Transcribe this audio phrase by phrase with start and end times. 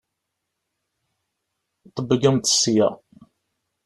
[1.95, 2.87] Ṭebbgemt sya!